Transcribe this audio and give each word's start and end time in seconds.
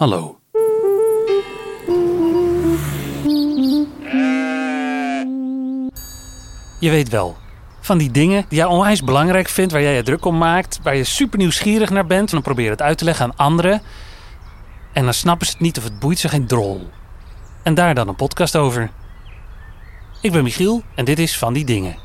Hallo. 0.00 0.38
Je 6.78 6.90
weet 6.90 7.08
wel, 7.08 7.36
van 7.80 7.98
die 7.98 8.10
dingen 8.10 8.44
die 8.48 8.58
jij 8.58 8.66
onwijs 8.66 9.04
belangrijk 9.04 9.48
vindt, 9.48 9.72
waar 9.72 9.82
jij 9.82 9.94
je 9.94 10.02
druk 10.02 10.24
om 10.24 10.38
maakt, 10.38 10.80
waar 10.82 10.96
je 10.96 11.04
super 11.04 11.38
nieuwsgierig 11.38 11.90
naar 11.90 12.06
bent, 12.06 12.28
en 12.28 12.34
dan 12.34 12.42
probeer 12.42 12.64
je 12.64 12.70
het 12.70 12.82
uit 12.82 12.98
te 12.98 13.04
leggen 13.04 13.24
aan 13.24 13.36
anderen. 13.36 13.82
En 14.92 15.04
dan 15.04 15.14
snappen 15.14 15.46
ze 15.46 15.52
het 15.52 15.62
niet 15.62 15.78
of 15.78 15.84
het 15.84 15.98
boeit 15.98 16.18
ze 16.18 16.28
geen 16.28 16.46
drol. 16.46 16.90
En 17.62 17.74
daar 17.74 17.94
dan 17.94 18.08
een 18.08 18.16
podcast 18.16 18.56
over. 18.56 18.90
Ik 20.20 20.32
ben 20.32 20.42
Michiel 20.42 20.82
en 20.94 21.04
dit 21.04 21.18
is 21.18 21.38
Van 21.38 21.52
die 21.52 21.64
Dingen. 21.64 21.96